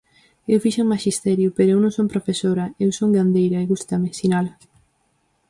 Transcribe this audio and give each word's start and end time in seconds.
Eu 0.51 0.57
fixen 0.65 0.91
maxisterio 0.93 1.47
pero 1.55 1.69
eu 1.75 1.79
non 1.81 1.95
son 1.97 2.11
profesora, 2.13 2.65
eu 2.83 2.89
son 2.97 3.09
gandeira, 3.17 3.57
e 3.61 3.69
gústame, 3.71 4.07
sinala. 4.19 4.53